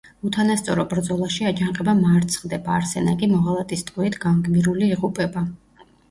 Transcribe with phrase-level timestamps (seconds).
[0.27, 5.45] უთანასწორო ბრძოლაში აჯანყება მარცხდება, არსენა კი მოღალატის ტყვიით განგმირული იღუპება.